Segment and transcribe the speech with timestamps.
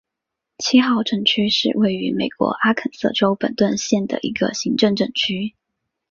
[0.57, 5.53] 七号镇区是位于美国阿肯色州本顿县的一个行政镇区。